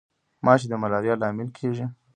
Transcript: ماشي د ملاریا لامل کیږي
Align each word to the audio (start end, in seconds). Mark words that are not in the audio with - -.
ماشي 0.45 0.67
د 0.69 0.73
ملاریا 0.81 1.15
لامل 1.21 1.49
کیږي 1.57 1.85